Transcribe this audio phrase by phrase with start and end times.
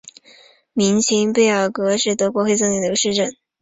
[0.73, 3.37] 明岑贝尔格是德国黑森州的一个市镇。